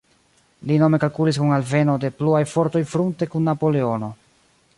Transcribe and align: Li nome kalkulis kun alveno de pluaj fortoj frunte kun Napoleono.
Li 0.69 0.77
nome 0.83 0.99
kalkulis 1.03 1.39
kun 1.43 1.53
alveno 1.57 1.99
de 2.07 2.11
pluaj 2.23 2.41
fortoj 2.55 2.83
frunte 2.95 3.29
kun 3.35 3.47
Napoleono. 3.51 4.13